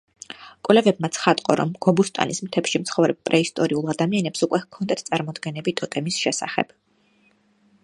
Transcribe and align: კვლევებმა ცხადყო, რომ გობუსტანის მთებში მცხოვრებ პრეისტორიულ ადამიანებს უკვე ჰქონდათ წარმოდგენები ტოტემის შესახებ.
კვლევებმა 0.67 1.09
ცხადყო, 1.17 1.57
რომ 1.59 1.73
გობუსტანის 1.85 2.39
მთებში 2.47 2.81
მცხოვრებ 2.85 3.21
პრეისტორიულ 3.29 3.93
ადამიანებს 3.95 4.43
უკვე 4.49 4.63
ჰქონდათ 4.65 5.07
წარმოდგენები 5.11 5.77
ტოტემის 5.83 6.21
შესახებ. 6.25 6.77